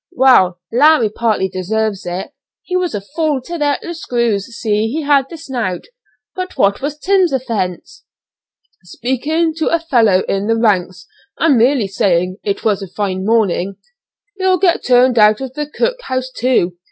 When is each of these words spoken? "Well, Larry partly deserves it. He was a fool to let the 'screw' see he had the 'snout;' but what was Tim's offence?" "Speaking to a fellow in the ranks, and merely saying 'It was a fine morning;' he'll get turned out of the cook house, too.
"Well, 0.13 0.59
Larry 0.71 1.09
partly 1.11 1.47
deserves 1.47 2.07
it. 2.07 2.33
He 2.63 2.75
was 2.75 2.95
a 2.95 3.01
fool 3.01 3.39
to 3.41 3.57
let 3.57 3.81
the 3.81 3.93
'screw' 3.93 4.39
see 4.39 4.87
he 4.91 5.03
had 5.03 5.27
the 5.29 5.37
'snout;' 5.37 5.85
but 6.33 6.57
what 6.57 6.81
was 6.81 6.97
Tim's 6.97 7.31
offence?" 7.31 8.03
"Speaking 8.81 9.53
to 9.57 9.67
a 9.67 9.77
fellow 9.79 10.23
in 10.27 10.47
the 10.47 10.55
ranks, 10.55 11.05
and 11.37 11.55
merely 11.55 11.85
saying 11.87 12.37
'It 12.43 12.63
was 12.65 12.81
a 12.81 12.87
fine 12.87 13.23
morning;' 13.23 13.75
he'll 14.39 14.57
get 14.57 14.83
turned 14.83 15.19
out 15.19 15.39
of 15.39 15.53
the 15.53 15.67
cook 15.69 16.01
house, 16.01 16.31
too. 16.35 16.75